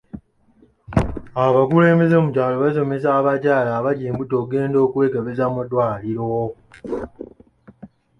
[1.45, 6.31] Abakulembeze b'ebyalo basomesa abakyala abali embuto okugendanga okwekebeza mu ddwaliro.